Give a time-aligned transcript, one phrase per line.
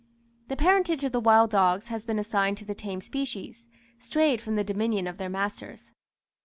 [0.47, 3.67] The parentage of the wild dogs has been assigned to the tame species,
[3.99, 5.91] strayed from the dominion of their masters.